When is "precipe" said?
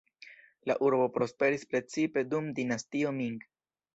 1.75-2.25